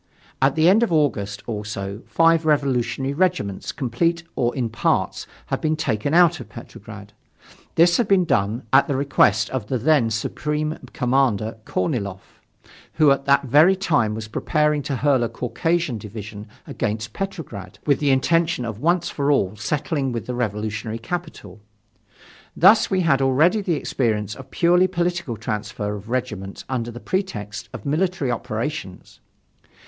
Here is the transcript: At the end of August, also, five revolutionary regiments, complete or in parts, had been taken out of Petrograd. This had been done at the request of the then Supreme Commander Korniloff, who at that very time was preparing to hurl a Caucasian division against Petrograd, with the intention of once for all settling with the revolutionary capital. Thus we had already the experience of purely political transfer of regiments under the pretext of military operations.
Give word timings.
At 0.41 0.55
the 0.55 0.67
end 0.67 0.81
of 0.81 0.91
August, 0.91 1.43
also, 1.45 2.01
five 2.07 2.43
revolutionary 2.43 3.13
regiments, 3.13 3.71
complete 3.71 4.23
or 4.35 4.55
in 4.55 4.67
parts, 4.67 5.27
had 5.45 5.61
been 5.61 5.75
taken 5.75 6.11
out 6.11 6.39
of 6.39 6.49
Petrograd. 6.49 7.13
This 7.75 7.97
had 7.97 8.07
been 8.07 8.25
done 8.25 8.63
at 8.73 8.87
the 8.87 8.95
request 8.95 9.51
of 9.51 9.67
the 9.67 9.77
then 9.77 10.09
Supreme 10.09 10.79
Commander 10.91 11.57
Korniloff, 11.65 12.41
who 12.93 13.11
at 13.11 13.25
that 13.25 13.43
very 13.43 13.75
time 13.75 14.15
was 14.15 14.27
preparing 14.27 14.81
to 14.81 14.95
hurl 14.95 15.21
a 15.23 15.29
Caucasian 15.29 15.99
division 15.99 16.47
against 16.65 17.13
Petrograd, 17.13 17.77
with 17.85 17.99
the 17.99 18.09
intention 18.09 18.65
of 18.65 18.79
once 18.79 19.11
for 19.11 19.29
all 19.31 19.55
settling 19.55 20.11
with 20.11 20.25
the 20.25 20.33
revolutionary 20.33 20.97
capital. 20.97 21.61
Thus 22.57 22.89
we 22.89 23.01
had 23.01 23.21
already 23.21 23.61
the 23.61 23.75
experience 23.75 24.33
of 24.33 24.49
purely 24.49 24.87
political 24.87 25.37
transfer 25.37 25.93
of 25.95 26.09
regiments 26.09 26.65
under 26.67 26.89
the 26.89 26.99
pretext 26.99 27.69
of 27.71 27.85
military 27.85 28.31
operations. 28.31 29.19